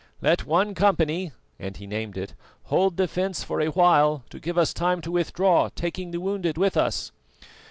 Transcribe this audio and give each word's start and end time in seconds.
Let 0.19 0.47
one 0.47 0.73
company," 0.73 1.31
and 1.59 1.77
he 1.77 1.85
named 1.85 2.17
it, 2.17 2.33
"hold 2.63 2.97
the 2.97 3.07
fence 3.07 3.43
for 3.43 3.61
a 3.61 3.67
while 3.67 4.23
to 4.31 4.39
give 4.39 4.57
us 4.57 4.73
time 4.73 4.99
to 5.01 5.11
withdraw, 5.11 5.69
taking 5.75 6.09
the 6.09 6.19
wounded 6.19 6.57
with 6.57 6.75
us." 6.75 7.11